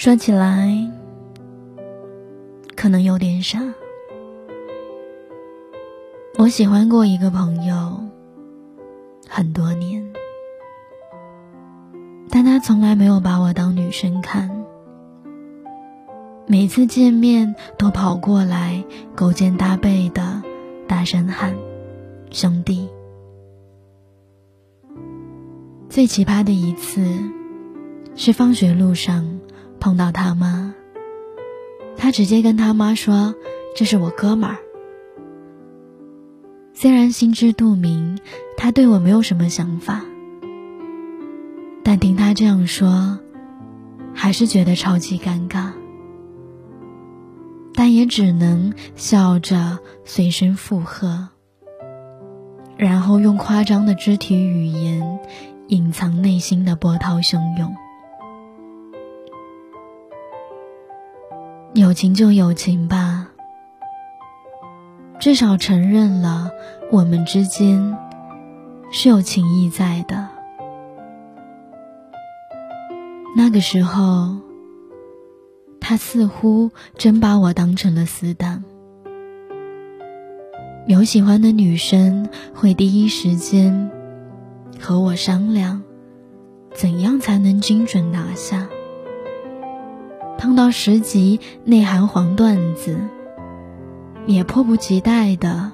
[0.00, 0.90] 说起来，
[2.74, 3.60] 可能有点傻。
[6.38, 8.00] 我喜欢过一个朋友
[9.28, 10.10] 很多年，
[12.30, 14.64] 但他从来没有把我当女生看。
[16.46, 18.82] 每次见面都跑过来
[19.14, 20.42] 勾肩搭背的，
[20.88, 21.54] 大声喊
[22.32, 22.88] “兄弟”。
[25.90, 27.06] 最奇葩的一次，
[28.16, 29.39] 是放学路上
[29.80, 30.74] 碰到他妈，
[31.96, 33.34] 他直接跟他妈说
[33.74, 34.58] ：“这是我哥们儿。”
[36.74, 38.18] 虽然心知肚明，
[38.56, 40.02] 他对我没有什么想法，
[41.82, 43.18] 但听他这样说，
[44.14, 45.72] 还是觉得超级尴尬，
[47.74, 51.28] 但也只能笑着随声附和，
[52.76, 55.18] 然后用夸张的肢体语言。
[55.68, 57.76] 隐藏内心的波涛汹涌，
[61.80, 63.28] 友情就友情吧，
[65.18, 66.50] 至少承认了
[66.92, 67.96] 我们之间
[68.92, 70.28] 是有情谊在的。
[73.34, 74.36] 那个时候，
[75.80, 78.62] 他似乎真把我当成了死党，
[80.86, 83.90] 有喜欢的女生会第一时间。
[84.78, 85.82] 和我商量，
[86.74, 88.68] 怎样才能精准拿下？
[90.40, 92.96] 碰到十集内涵黄段子，
[94.24, 95.70] 也迫不及待的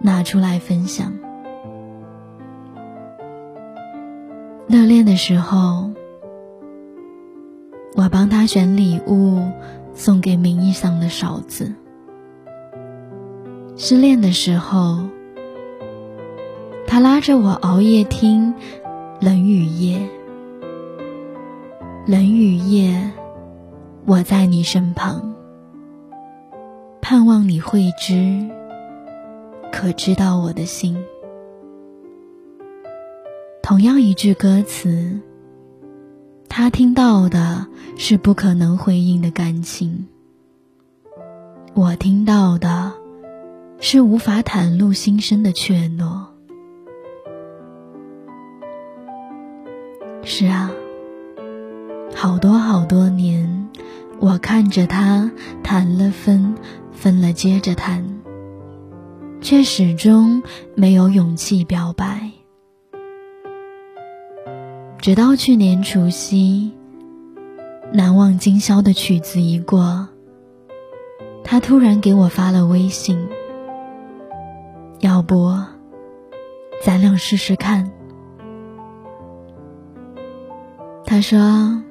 [0.00, 1.12] 拿出来分享。
[4.66, 5.92] 热恋的时候，
[7.94, 9.52] 我帮他选礼物
[9.94, 11.66] 送给名义上的嫂子；
[13.76, 15.08] 失恋的时候。
[16.88, 18.54] 他拉着我熬夜听
[19.20, 19.98] 《冷雨夜》，
[22.06, 23.12] 冷雨夜，
[24.08, 25.34] 我在你身旁，
[27.02, 28.48] 盼望你会知，
[29.72, 30.96] 可知道我的心。
[33.64, 35.18] 同样一句歌词，
[36.48, 37.66] 他听到的
[37.96, 40.06] 是不可能回应的感情，
[41.74, 42.92] 我听到的
[43.80, 46.26] 是无法袒露心声的怯懦。
[50.22, 50.70] 是啊，
[52.18, 53.68] 好多好多年，
[54.20, 55.30] 我看着他
[55.62, 56.54] 谈了分，
[56.90, 58.02] 分了接着谈，
[59.42, 60.42] 却始终
[60.74, 62.30] 没有勇气表白。
[64.98, 66.72] 直到去年除夕，
[67.92, 70.08] 难忘今宵的曲子一过，
[71.44, 73.28] 他突然给我发了微信
[75.00, 75.54] ：“要不，
[76.82, 77.92] 咱俩试试看。”
[81.04, 81.82] 他说：“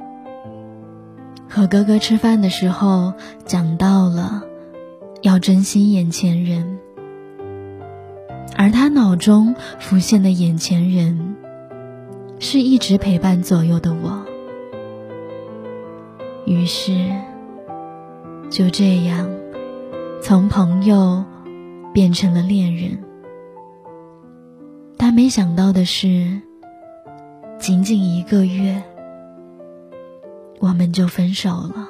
[1.55, 3.13] 和哥哥吃饭的时候
[3.45, 4.43] 讲到了
[5.21, 6.79] 要珍惜眼前人，
[8.57, 11.37] 而他脑中浮现的眼前人，
[12.39, 14.25] 是一直陪伴左右的我。
[16.45, 16.91] 于是，
[18.49, 19.25] 就这样，
[20.21, 21.23] 从朋友
[21.93, 23.01] 变成了恋人。
[24.97, 26.41] 但没想到的是，
[27.57, 28.83] 仅仅一个月。”
[30.65, 31.89] 我们就分手了，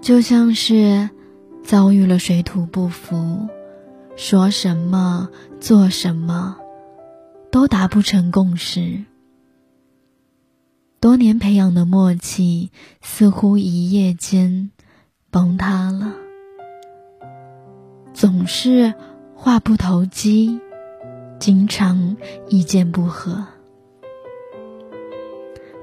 [0.00, 1.10] 就像是
[1.62, 3.46] 遭遇了水土不服，
[4.16, 5.28] 说什么
[5.60, 6.56] 做什么
[7.50, 9.04] 都达不成共识，
[10.98, 12.72] 多年培养的默契
[13.02, 14.70] 似乎一夜间
[15.30, 16.14] 崩塌了，
[18.14, 18.94] 总是
[19.34, 20.58] 话不投机，
[21.38, 22.16] 经常
[22.48, 23.46] 意见不合。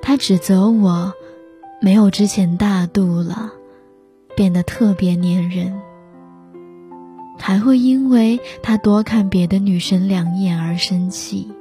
[0.09, 1.13] 他指责我
[1.79, 3.51] 没有之前大度了，
[4.35, 5.79] 变得特别粘人，
[7.37, 11.51] 还会因为他多看别的女生两眼而生气。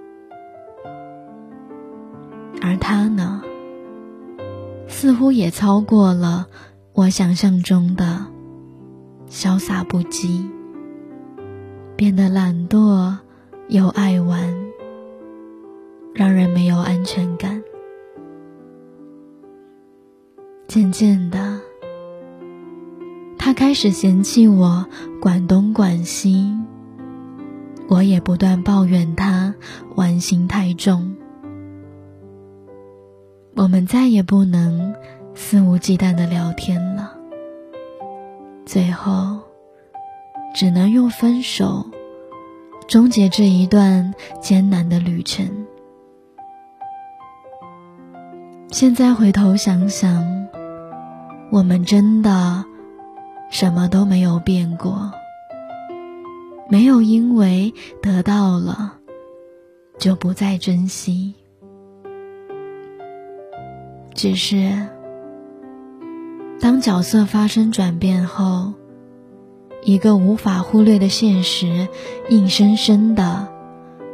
[2.62, 3.42] 而他呢，
[4.86, 6.46] 似乎也超过了
[6.94, 8.24] 我想象中的
[9.28, 10.48] 潇洒不羁，
[11.96, 13.14] 变得懒惰
[13.68, 14.40] 又爱玩，
[16.14, 17.62] 让人没有安全感。
[20.68, 21.60] 渐渐的，
[23.38, 24.86] 他开始嫌弃我
[25.18, 26.54] 管东管西，
[27.88, 29.54] 我也不断抱怨他
[29.96, 31.16] 玩心太重。
[33.56, 34.94] 我们再也不能
[35.34, 37.14] 肆无忌惮的聊天了，
[38.66, 39.40] 最后
[40.54, 41.86] 只能用分手
[42.86, 44.12] 终结这一段
[44.42, 45.48] 艰难的旅程。
[48.70, 50.22] 现在回头想想，
[51.50, 52.64] 我们真的
[53.50, 55.12] 什么都没有变过，
[56.68, 57.72] 没有因为
[58.02, 58.98] 得到了
[59.98, 61.34] 就不再珍惜，
[64.12, 64.86] 只是
[66.60, 68.74] 当角色发生转变后，
[69.82, 71.88] 一个无法忽略的现实
[72.28, 73.48] 硬生生的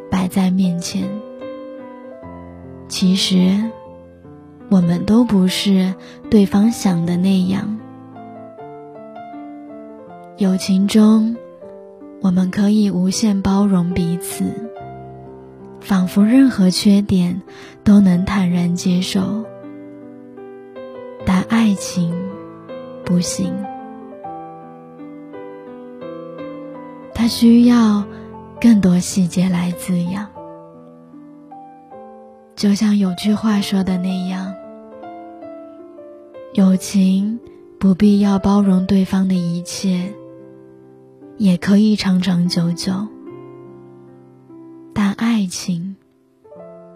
[0.08, 1.08] 摆在面前，
[2.88, 3.70] 其实。
[4.74, 5.94] 我们都不是
[6.30, 7.78] 对方想的那样。
[10.36, 11.36] 友情中，
[12.20, 14.52] 我们可以无限包容彼此，
[15.80, 17.42] 仿佛任何缺点
[17.84, 19.44] 都能坦然接受。
[21.24, 22.12] 但爱情
[23.04, 23.54] 不行，
[27.14, 28.04] 它需要
[28.60, 30.26] 更多细节来滋养。
[32.56, 34.52] 就像有句话说的那样，
[36.54, 37.40] 友情
[37.80, 40.14] 不必要包容对方的一切，
[41.36, 43.08] 也可以长长久久；
[44.94, 45.96] 但爱情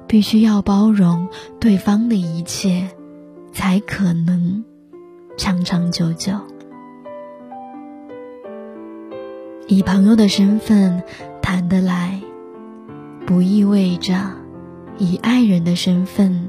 [0.06, 1.26] 必须要包容
[1.58, 2.88] 对方的一切，
[3.50, 4.64] 才可能
[5.36, 6.34] 长长久久。
[9.66, 11.02] 以朋友的身份
[11.42, 12.22] 谈得来，
[13.26, 14.14] 不意味着。
[14.98, 16.48] 以爱人的身份，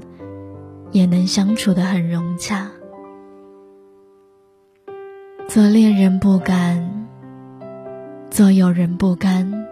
[0.92, 2.70] 也能相处的很融洽。
[5.50, 7.07] 做恋人不敢，
[8.30, 9.66] 做友人不甘。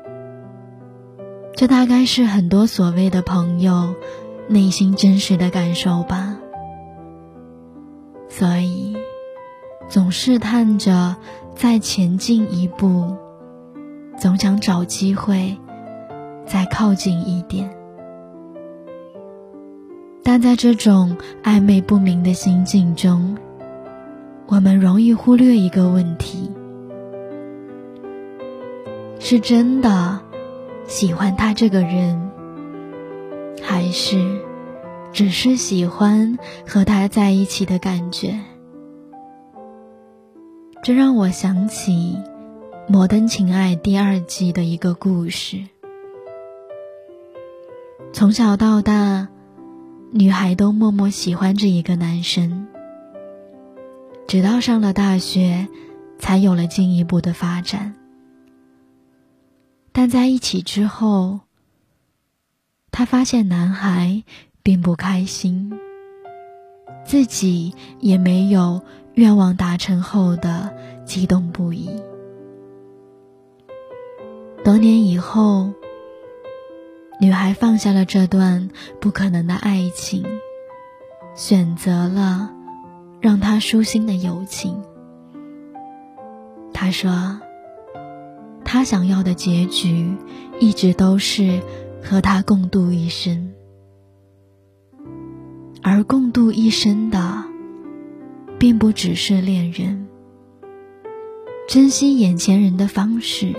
[1.53, 3.93] 这大概是很多所谓的朋友
[4.47, 6.35] 内心真实的感受吧。
[8.27, 8.97] 所以，
[9.87, 11.15] 总试探着
[11.53, 13.15] 再前进一步，
[14.17, 15.55] 总想找机会
[16.47, 17.69] 再靠近一点。
[20.23, 23.37] 但在这种暧昧不明的心境中，
[24.47, 26.49] 我们容易忽略一个问题：
[29.19, 30.21] 是真的
[30.87, 32.31] 喜欢他这个人，
[33.61, 34.39] 还是
[35.11, 38.39] 只是喜欢和他在一起的感觉？
[40.81, 42.17] 这让我想起
[42.91, 45.57] 《摩登情爱》第二季的一个故事。
[48.13, 49.27] 从小到大。
[50.09, 52.67] 女孩都默默喜欢着一个男生，
[54.27, 55.67] 直到上了大学，
[56.19, 57.95] 才有了进一步的发展。
[59.91, 61.39] 但在一起之后，
[62.91, 64.23] 她发现男孩
[64.61, 65.71] 并不开心，
[67.05, 68.83] 自己也没有
[69.13, 70.75] 愿望达成后的
[71.05, 71.89] 激动不已。
[74.63, 75.73] 多年以后。
[77.19, 78.69] 女孩放下了这段
[79.01, 80.23] 不可能的爱情，
[81.33, 82.53] 选择了
[83.21, 84.81] 让他舒心的友情。
[86.73, 87.39] 他说
[88.63, 90.15] ：“他想要的结局，
[90.59, 91.61] 一直都是
[92.03, 93.53] 和他共度一生。
[95.81, 97.45] 而共度一生的，
[98.59, 100.07] 并不只是恋人。
[101.67, 103.53] 珍惜眼前人的方式，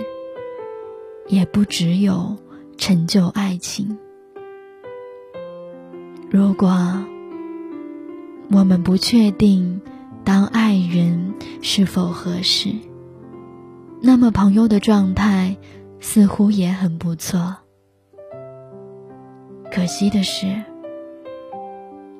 [1.27, 2.37] 也不只有。”
[2.79, 3.97] 成就爱情。
[6.31, 6.69] 如果
[8.51, 9.81] 我们不确定
[10.23, 12.73] 当爱人是否合适，
[14.01, 15.55] 那么朋友的状态
[15.99, 17.55] 似乎也很不错。
[19.71, 20.63] 可惜的是，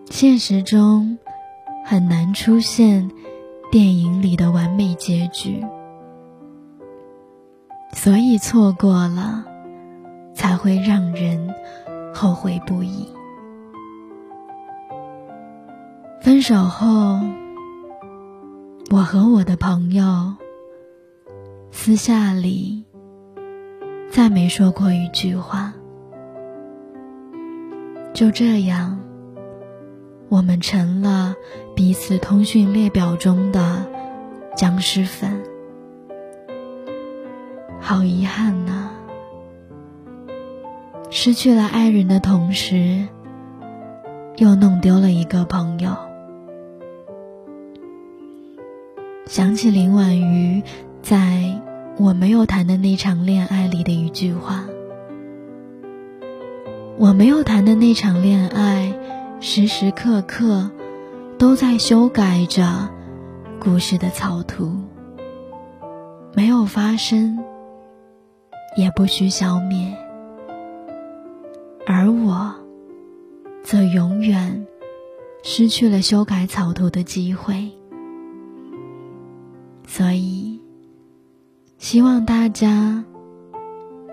[0.09, 1.17] 现实中
[1.85, 3.09] 很难出现
[3.71, 5.63] 电影里的完美结局，
[7.93, 9.45] 所以错过了。
[10.35, 11.53] 才会让人
[12.13, 13.09] 后悔不已。
[16.29, 17.19] 分手后，
[18.91, 20.35] 我和我的朋友
[21.71, 22.85] 私下里
[24.11, 25.73] 再没说过一句话。
[28.13, 28.99] 就这样，
[30.29, 31.33] 我们成了
[31.75, 33.83] 彼此通讯列表中的
[34.55, 35.41] 僵尸粉。
[37.79, 38.91] 好遗憾呐！
[41.09, 43.07] 失去了爱人的同时，
[44.37, 45.97] 又弄丢了一个朋友。
[49.29, 50.63] 想起林婉瑜
[51.03, 51.61] 在
[51.99, 54.65] 我没有谈的那场恋爱里的一句话
[56.97, 58.91] ：“我没有谈的那场恋爱，
[59.39, 60.71] 时时刻刻
[61.37, 62.89] 都在修改着
[63.59, 64.75] 故事的草图，
[66.33, 67.37] 没有发生，
[68.75, 69.95] 也不需消灭。”
[71.85, 72.55] 而我，
[73.61, 74.65] 则永远
[75.43, 77.69] 失去了修改草图的机会。
[79.91, 80.61] 所以，
[81.79, 83.03] 希望大家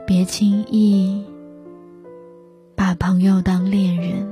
[0.06, 1.22] 别轻易
[2.74, 4.26] 把朋友当恋人。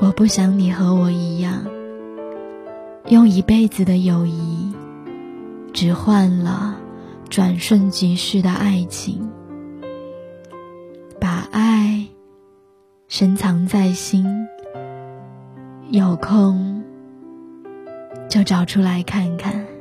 [0.00, 1.64] 我不想你和我一样，
[3.08, 4.70] 用一辈子的友谊，
[5.72, 6.76] 只换了
[7.30, 9.26] 转瞬即逝的爱情。
[11.18, 12.06] 把爱
[13.08, 14.26] 深藏在心，
[15.88, 16.81] 有空。
[18.32, 19.71] 就找出来看看。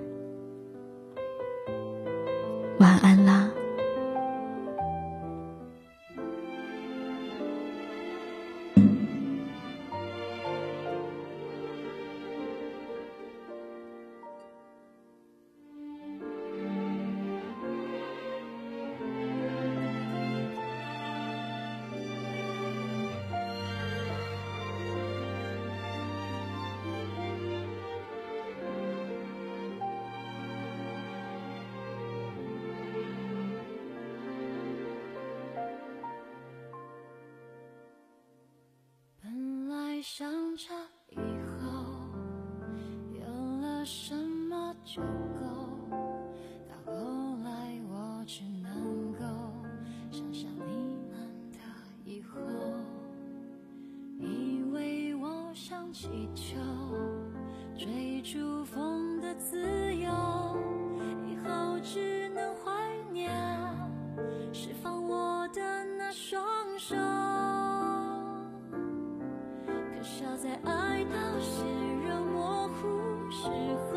[40.64, 40.68] 这
[41.16, 41.18] 以
[41.58, 41.66] 后
[43.20, 43.26] 有
[43.62, 45.02] 了什么就
[45.42, 45.51] 够，
[70.52, 71.64] 在爱到血
[72.06, 73.91] 肉模糊时候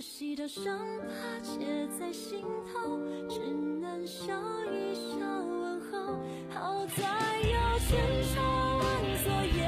[0.00, 2.42] 惜的伤疤结在心
[2.72, 3.38] 头，只
[3.80, 4.32] 能笑
[4.72, 6.18] 一笑问候。
[6.48, 8.00] 好在有千
[8.34, 8.40] 差
[8.78, 8.82] 万
[9.22, 9.60] 错，也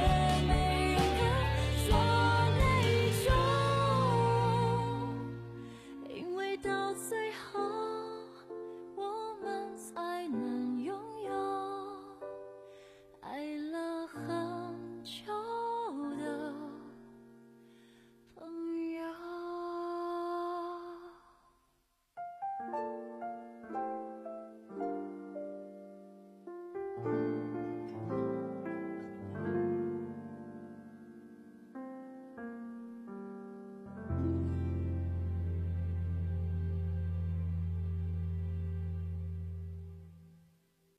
[0.48, 0.61] 没。